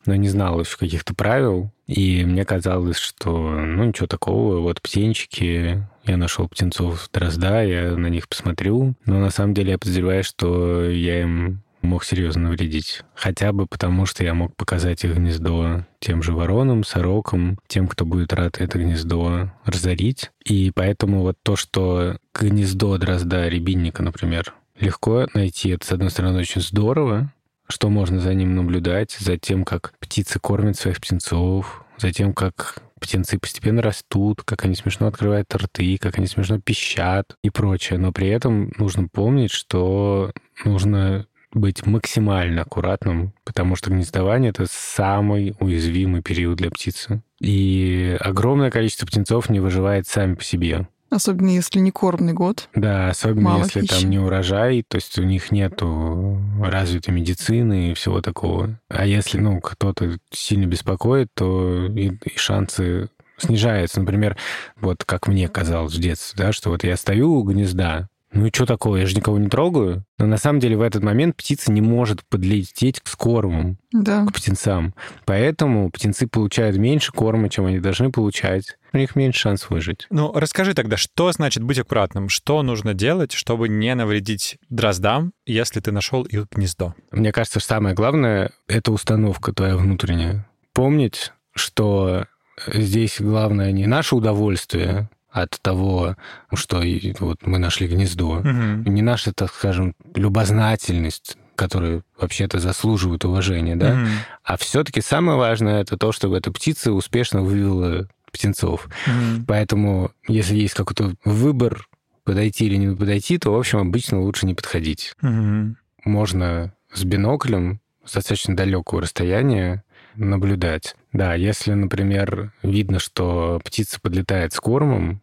[0.06, 1.72] но не знал еще каких-то правил.
[1.88, 8.08] И мне казалось, что ну ничего такого, вот птенчики, я нашел птенцов дрозда, я на
[8.08, 8.94] них посмотрю.
[9.06, 13.02] Но на самом деле я подозреваю, что я им мог серьезно навредить.
[13.13, 18.06] Хотя бы потому, что я мог показать их гнездо тем же воронам, сорокам, тем, кто
[18.06, 20.32] будет рад это гнездо разорить.
[20.44, 26.39] И поэтому вот то, что гнездо дрозда рябинника, например, легко найти, это, с одной стороны,
[26.39, 27.32] очень здорово,
[27.68, 32.82] что можно за ним наблюдать, за тем, как птицы кормят своих птенцов, за тем, как
[33.00, 37.98] птенцы постепенно растут, как они смешно открывают рты, как они смешно пищат и прочее.
[38.00, 40.32] Но при этом нужно помнить, что
[40.65, 47.22] нужно быть максимально аккуратным, потому что гнездование— это самый уязвимый период для птицы.
[47.40, 50.88] И огромное количество птенцов не выживает сами по себе.
[51.10, 52.70] Особенно если не кормный год.
[52.76, 54.02] Да, особенно Мало если пищи.
[54.02, 58.80] там не урожай, то есть у них нету развитой медицины и всего такого.
[58.90, 64.02] А если, ну, кто-то сильно беспокоит, то и, и шансы снижаются.
[64.02, 64.38] Например,
[64.80, 68.52] вот как мне казалось в детстве, да, что вот я стою у гнезда, ну и
[68.54, 70.06] что такого, я же никого не трогаю.
[70.20, 74.26] Но на самом деле в этот момент птица не может подлететь с кормом Да.
[74.26, 74.94] к птенцам.
[75.26, 78.78] Поэтому птенцы получают меньше корма, чем они должны получать.
[78.94, 80.08] У них меньше шанс выжить.
[80.10, 82.30] Ну, расскажи тогда, что значит быть аккуратным?
[82.30, 86.96] Что нужно делать, чтобы не навредить дроздам, если ты нашел их гнездо?
[87.12, 90.48] Мне кажется, что самое главное— это установка твоя внутренняя.
[90.74, 92.26] Помнить, что
[92.68, 96.15] здесь главное не наше удовольствие от того,
[96.54, 96.82] что
[97.20, 98.84] вот мы нашли гнездо, Мгм.
[98.86, 104.08] не наша, так скажем, любознательность, которая вообще-то заслуживает уважения, да, Мгм.
[104.44, 108.88] а все-таки самое важное это то, чтобы эта птица успешно вывела птенцов.
[109.08, 109.46] Мгм.
[109.48, 111.88] Поэтому, если есть какой-то выбор,
[112.24, 115.78] подойти или не подойти, то, в общем, обычно лучше не подходить Мгм.
[116.06, 119.84] можно с биноклем с достаточно далекого расстояния
[120.20, 120.96] наблюдать.
[121.14, 125.22] Да, если, например, видно, что птица подлетает с кормом,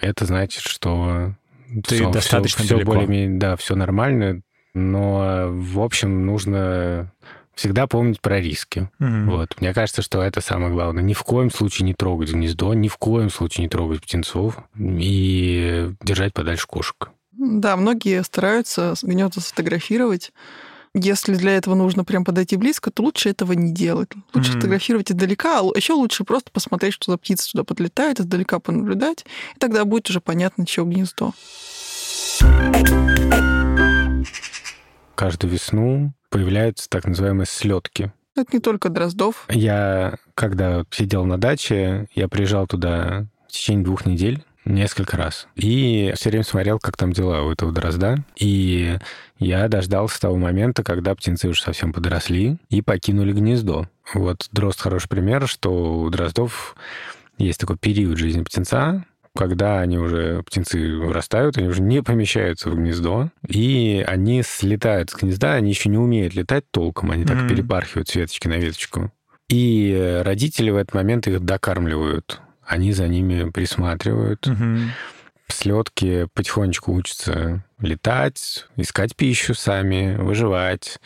[0.00, 1.34] это значит, что
[1.86, 2.92] Ты всё- достаточно всё, далеко.
[2.92, 4.40] более-менее, да, все нормально,
[4.74, 7.12] но, в общем, нужно
[7.54, 8.88] всегда помнить про риски.
[9.00, 9.30] Мгм.
[9.30, 9.60] Вот.
[9.60, 11.02] Мне кажется, что это самое главное.
[11.02, 15.90] Ни в коем случае не трогать гнездо, ни в коем случае не трогать птенцов и
[16.02, 17.10] держать подальше кошек.
[17.32, 20.32] Да, многие стараются гнезда сфотографировать.
[20.94, 24.10] Если для этого нужно прям подойти близко, то лучше этого не делать.
[24.34, 24.60] Лучше Мгм.
[24.60, 29.24] фотографировать издалека, а еще лучше просто посмотреть, что за птица туда подлетает, издалека понаблюдать,
[29.54, 31.34] и тогда будет уже понятно, чье гнездо.
[35.14, 38.12] Каждую весну появляются так называемые слетки.
[38.36, 39.46] Это не только Дроздов.
[39.48, 45.48] Я, когда сидел на даче, я приезжал туда в течение двух недель несколько раз.
[45.56, 48.24] И все время смотрел, как там дела у этого дрозда.
[48.36, 48.98] И
[49.38, 53.88] я дождался того момента, когда птенцы уже совсем подросли и покинули гнездо.
[54.14, 56.76] Вот дрозд хороший пример, что у дроздов
[57.38, 59.04] есть такой период жизни птенца,
[59.36, 65.14] когда они уже, птенцы вырастают, они уже не помещаются в гнездо, и они слетают с
[65.14, 67.48] гнезда, они еще не умеют летать толком, они так Мгм.
[67.48, 69.12] перепархивают с веточки на веточку.
[69.48, 72.40] И родители в этот момент их докармливают.
[72.68, 74.46] Они за ними присматривают.
[74.46, 74.92] Мгм.
[75.50, 80.98] Слетки потихонечку учатся летать, искать пищу сами, выживать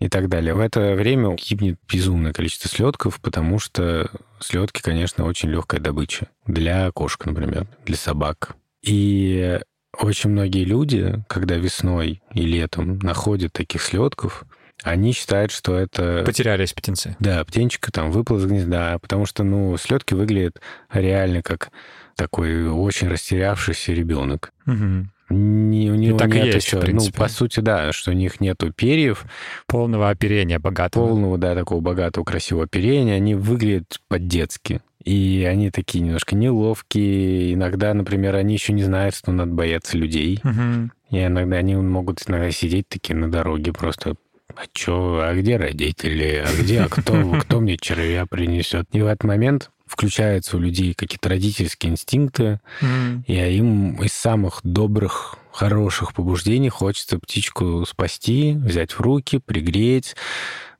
[0.00, 0.52] и так далее.
[0.52, 6.90] В это время гибнет безумное количество слетков, потому что слетки, конечно, очень легкая добыча для
[6.92, 8.54] кошек, например, для собак.
[8.82, 9.58] И
[9.98, 14.44] очень многие люди, когда весной и летом находят таких слетков,
[14.82, 16.22] они считают, что это...
[16.24, 17.16] Потерялись птенцы.
[17.18, 20.60] Да, птенчика там выпал из гнезда, потому что, ну, слетки выглядят
[20.92, 21.70] реально как
[22.16, 24.52] такой очень растерявшийся ребенок.
[24.66, 25.10] Мгм.
[25.30, 27.18] Не, у него так и нет есть, в еще, ну, принципе.
[27.18, 29.26] по сути, да, что у них нету перьев,
[29.66, 31.06] Полного оперения богатого.
[31.08, 34.80] полного, да, такого богатого, красивого оперения, они выглядят по-детски.
[35.04, 37.54] И они такие немножко неловкие.
[37.54, 40.40] Иногда, например, они еще не знают, что надо бояться людей.
[40.42, 40.92] Мгм.
[41.10, 44.16] И иногда они могут иногда сидеть такие на дороге просто
[44.54, 48.86] а чё, а где родители, а где, а кто, кто мне червя принесет?
[48.92, 52.60] И в этот момент включаются у людей какие-то родительские инстинкты,
[53.26, 60.14] и им из самых добрых, хороших побуждений хочется птичку спасти, взять в руки, пригреть,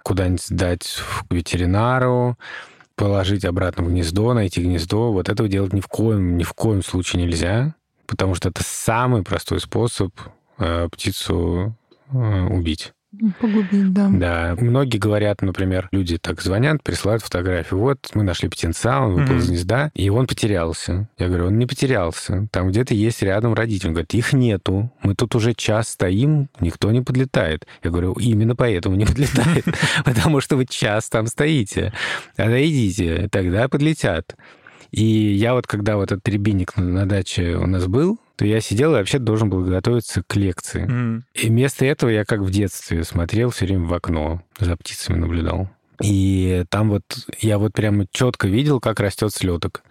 [0.02, 2.38] куда-нибудь сдать к ветеринару,
[2.94, 5.12] положить обратно в гнездо, найти гнездо.
[5.12, 7.74] Вот этого делать ни в коем, ни в коем случае нельзя,
[8.06, 10.12] потому что это самый простой способ
[10.58, 11.74] э, птицу
[12.12, 12.92] э, убить.
[13.40, 14.10] Погубить, да.
[14.12, 17.80] Да, многие говорят, например, люди так звонят, присылают фотографию.
[17.80, 19.38] Вот мы нашли птенца, он выпал Мгм.
[19.38, 21.08] из гнезда, и он потерялся.
[21.16, 22.48] Я говорю, он не потерялся.
[22.52, 23.88] Там где-то есть рядом родители.
[23.88, 24.92] Он говорит, их нету.
[25.02, 27.66] Мы тут уже час стоим, никто не подлетает.
[27.82, 29.64] Я говорю, именно поэтому не подлетает.
[30.04, 31.94] Потому что вы час там стоите.
[32.36, 34.36] Отойдите, тогда подлетят.
[34.90, 38.92] И я вот, когда вот этот рябинник на даче у нас был, то я сидел
[38.92, 40.84] и вообще должен был готовиться к лекции.
[40.84, 41.24] Мгм.
[41.34, 45.68] И вместо этого я как в детстве смотрел все время в окно, за птицами наблюдал.
[46.00, 47.02] И там вот
[47.40, 49.82] я вот прямо четко видел, как растет слеток,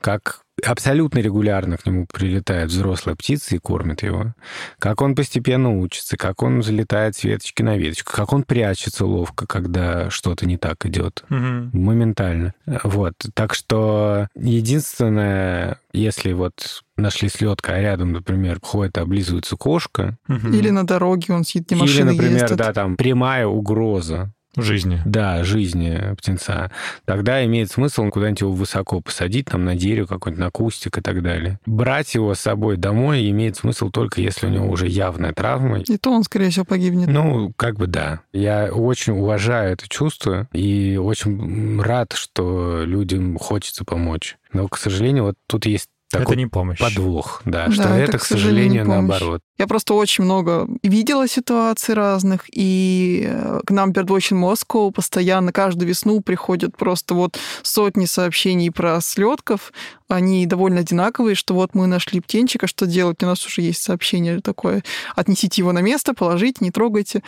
[0.00, 4.34] как абсолютно регулярно к нему прилетает взрослая птица и кормит его,
[4.78, 9.46] как он постепенно учится, как он залетает с веточки на веточку, как он прячется ловко,
[9.46, 11.24] когда что-то не так идет.
[11.28, 11.70] Мгм.
[11.72, 12.54] Моментально.
[12.84, 13.14] Вот.
[13.34, 20.52] Так что единственное, если вот нашли слетка, а рядом, например, ходит, облизывается кошка, Мгм.
[20.52, 22.58] Или на дороге он сидит, где или, машины например, ездят.
[22.58, 25.00] да, там прямая угроза, жизни.
[25.04, 26.70] да, жизни птенца,
[27.04, 31.22] тогда имеет смысл куда-нибудь его высоко посадить, там на дерево какой-нибудь, на кустик и так
[31.22, 31.58] далее.
[31.66, 35.80] Брать его с собой домой имеет смысл только если у него уже явная травма.
[35.80, 37.08] И то он, скорее всего, погибнет.
[37.08, 38.20] Ну, как бы да.
[38.32, 44.36] Я очень уважаю это чувство и очень рад, что людям хочется помочь.
[44.52, 46.78] Но, к сожалению, вот тут есть Это такой не помощь.
[46.78, 49.40] подвох, да, Да, что это, это, к сожалению, сожалению, наоборот.
[49.58, 55.88] Я просто очень много видела ситуаций разных, и э, к нам Birdwatching Moscow постоянно каждую
[55.88, 59.72] весну приходят просто вот сотни сообщений про слетков.
[60.08, 63.22] Они довольно одинаковые, что вот мы нашли птенчика, что делать?
[63.22, 64.82] У нас уже есть сообщение такое.
[65.16, 67.22] Отнесите его на место, положите, не трогайте.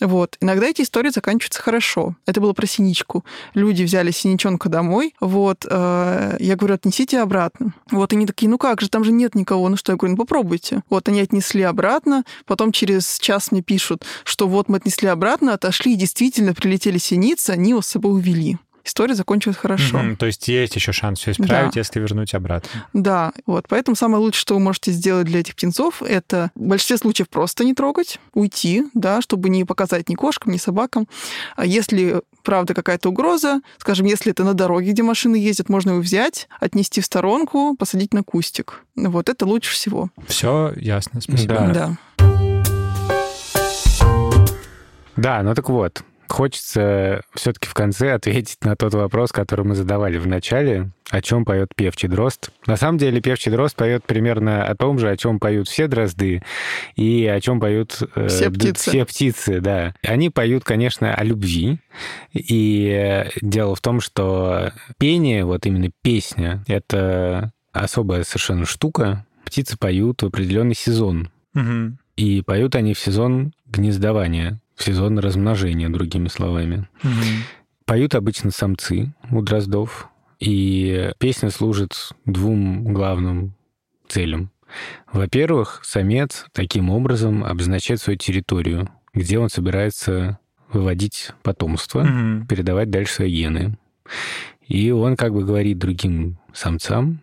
[0.00, 0.36] Вот.
[0.40, 2.14] Иногда эти истории заканчиваются хорошо.
[2.26, 3.24] Это было про синичку.
[3.54, 7.72] Люди взяли синичонка домой, вот, э, я говорю, отнесите обратно.
[7.90, 9.68] Вот они такие, ну как же, там же нет никого.
[9.68, 10.82] Ну что, я говорю, ну попробуйте.
[10.90, 15.92] Вот они отнесли обратно, потом через час мне пишут, что вот мы отнесли обратно, отошли,
[15.92, 18.56] и действительно прилетели синицы, они его с собой увели.
[18.86, 19.98] История закончилась хорошо.
[19.98, 20.16] Мгм.
[20.16, 21.80] То есть есть еще шанс все исправить, Да.
[21.80, 22.86] если вернуть обратно.
[22.92, 23.66] Да, вот.
[23.68, 27.64] Поэтому самое лучшее, что вы можете сделать для этих птенцов, это в большинстве случаев просто
[27.64, 31.08] не трогать, уйти, да, чтобы не показать ни кошкам, ни собакам.
[31.56, 36.00] А если правда какая-то угроза, скажем, если это на дороге, где машины ездят, можно его
[36.00, 38.84] взять, отнести в сторонку, посадить на кустик.
[38.94, 40.10] Вот это лучше всего.
[40.28, 41.54] Все ясно, спасибо.
[41.54, 41.72] Да.
[41.72, 41.96] Да.
[45.16, 46.02] Да, ну так вот.
[46.28, 50.90] Хочется все-таки в конце ответить на тот вопрос, который мы задавали в начале.
[51.10, 52.50] о чем поет певчий дрозд.
[52.66, 56.42] На самом деле певчий дрозд поет примерно о том же, о чем поют все дрозды
[56.96, 58.90] и о чем поют э, все птицы.
[58.90, 59.94] Все птицы, да.
[60.02, 61.78] Они поют, конечно, о любви.
[62.32, 69.26] И э, дело в том, что пение, вот именно песня, это особая совершенно штука.
[69.44, 71.30] Птицы поют в определенный сезон.
[71.54, 71.98] Угу.
[72.16, 76.88] И поют они в сезон гнездования, в сезон размножения, другими словами.
[77.02, 77.10] Угу.
[77.86, 80.08] Поют обычно самцы у дроздов,
[80.38, 81.92] и песня служит
[82.24, 83.54] двум главным
[84.08, 84.50] целям.
[85.12, 90.38] Во-первых, самец таким образом обозначает свою территорию, где он собирается
[90.72, 92.46] выводить потомство, mm-hmm.
[92.48, 93.78] передавать дальше свои гены.
[94.66, 97.20] И он как бы говорит другим самцам,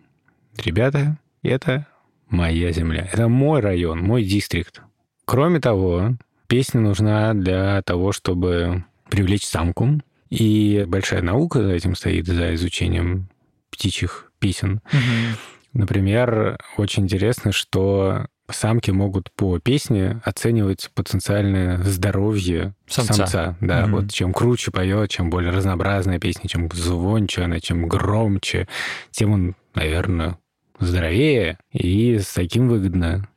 [0.56, 1.86] ребята, это
[2.28, 4.82] моя земля, это мой район, мой дистрикт.
[5.26, 6.16] Кроме того,
[6.46, 13.28] песня нужна для того, чтобы привлечь самку, и большая наука за этим стоит, за изучением
[13.70, 14.80] птичьих песен.
[14.92, 15.80] Угу.
[15.80, 23.14] Например, очень интересно, что самки могут по песне оценивать потенциальное здоровье самца.
[23.14, 23.96] самца да, угу.
[23.96, 28.68] вот чем круче поет, чем более разнообразная песня, чем звонче она, чем громче,
[29.10, 30.38] тем он, наверное,
[30.78, 33.28] здоровее, и с таким выгодно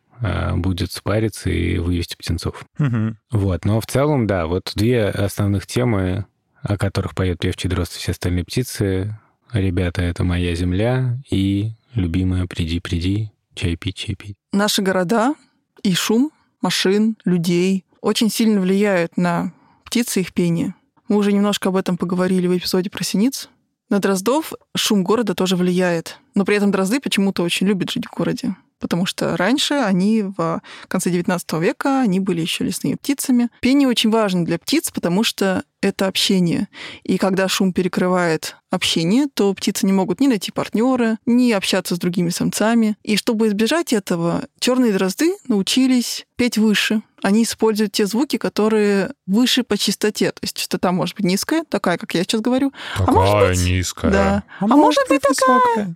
[0.55, 2.65] будет спариться и вывести птенцов.
[2.79, 3.15] Угу.
[3.31, 6.25] Вот, но в целом, да, вот две основных темы
[6.67, 9.17] о которых поет певчий дрозд и все остальные птицы.
[9.53, 14.35] Ребята, это моя земля и любимая «Приди, приди», чай пить, чай пить.
[14.51, 15.35] Наши города
[15.83, 19.53] и шум машин, людей очень сильно влияют на
[19.85, 20.75] птицы и их пение.
[21.07, 23.49] Мы уже немножко об этом поговорили в эпизоде про синиц.
[23.89, 26.19] На дроздов шум города тоже влияет.
[26.35, 30.61] Но при этом дрозды почему-то очень любят жить в городе потому что раньше они в
[30.87, 33.49] конце XIX века они были еще лесными птицами.
[33.61, 36.67] Пение очень важно для птиц, потому что это общение.
[37.03, 41.99] И когда шум перекрывает общение, то птицы не могут ни найти партнера, ни общаться с
[41.99, 42.97] другими самцами.
[43.03, 47.01] И чтобы избежать этого, черные дрозды научились петь выше.
[47.23, 50.31] Они используют те звуки, которые выше по частоте.
[50.31, 52.71] То есть частота может быть низкая, такая, как я сейчас говорю.
[52.97, 54.11] Такая а может быть, низкая.
[54.11, 54.43] Да.
[54.59, 55.59] А, а может может быть такая.
[55.59, 55.95] высокая.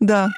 [0.00, 0.30] Да.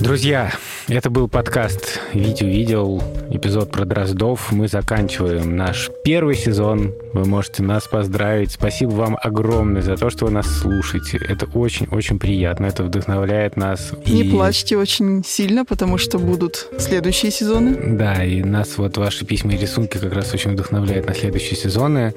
[0.00, 0.52] Друзья,
[0.88, 4.52] это был подкаст «Витю видел», эпизод про Дроздов.
[4.52, 6.92] Мы заканчиваем наш первый сезон.
[7.12, 8.52] Вы можете нас поздравить.
[8.52, 11.18] Спасибо вам огромное за то, что вы нас слушаете.
[11.26, 12.66] Это очень-очень приятно.
[12.66, 13.92] Это вдохновляет нас.
[14.06, 17.96] Не И- плачьте очень сильно, потому что будут следующие сезоны.
[17.96, 22.14] Да, и нас вот ваши письма и рисунки как раз очень вдохновляют на следующие сезоны.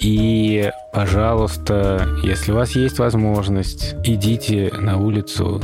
[0.00, 5.62] И, пожалуйста, если у вас есть возможность, идите на улицу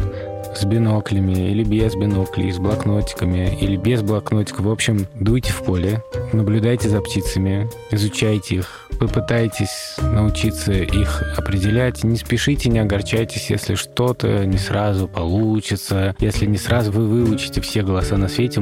[0.55, 4.67] с биноклями или без биноклей, с блокнотиками или без блокнотиков.
[4.67, 12.05] В общем, дуйте в поле, наблюдайте за птицами, изучайте их, попытайтесь научиться их определять.
[12.05, 17.83] Не спешите, не огорчайтесь, если что-то не сразу получится, если не сразу вы выучите все
[17.83, 18.61] голоса на свете.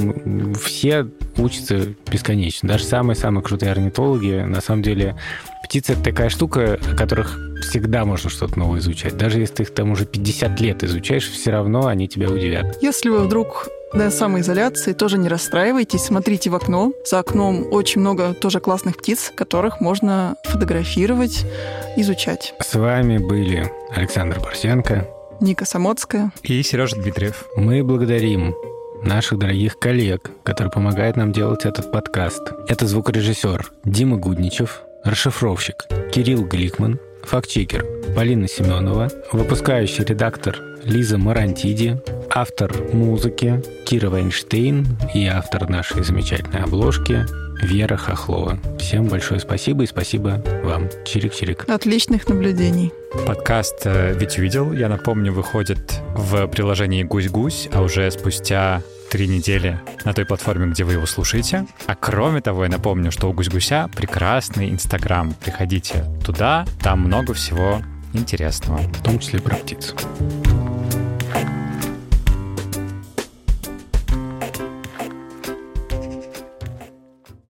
[0.64, 2.68] Все учатся бесконечно.
[2.68, 5.16] Даже самые-самые крутые орнитологи, на самом деле,
[5.70, 9.16] птицы— это такая штука, о которых всегда можно что-то новое изучать.
[9.16, 12.76] Даже если ты их там уже 50 лет изучаешь, все равно они тебя удивят.
[12.82, 16.92] Если вы вдруг на самоизоляции, тоже не расстраивайтесь, смотрите в окно.
[17.08, 21.46] За окном очень много тоже классных птиц, которых можно фотографировать,
[21.96, 22.52] изучать.
[22.60, 25.06] С вами были Александр Борсенко.
[25.40, 26.32] Ника Самоцкая.
[26.42, 27.44] И Сережа Дмитриев.
[27.54, 28.56] Мы благодарим
[29.04, 32.42] наших дорогих коллег, которые помогают нам делать этот подкаст.
[32.66, 37.84] Это звукорежиссер Дима Гудничев, расшифровщик Кирилл Гликман, фактчекер
[38.14, 47.26] Полина Семенова, выпускающий редактор Лиза Марантиди, автор музыки Кира Вайнштейн и автор нашей замечательной обложки
[47.62, 48.58] Вера Хохлова.
[48.78, 50.88] Всем большое спасибо и спасибо вам.
[51.04, 51.70] Чирик-чирик.
[51.70, 52.92] Отличных наблюдений.
[53.26, 59.78] Подкаст э, «Ведь увидел», я напомню, выходит в приложении «Гусь-гусь», а уже спустя три недели
[60.04, 61.66] на той платформе, где вы его слушаете.
[61.86, 65.34] А кроме того, я напомню, что у «Гусь-гуся» прекрасный Инстаграм.
[65.34, 67.82] Приходите туда, там много всего
[68.14, 68.78] интересного.
[68.78, 69.94] В том числе про птиц.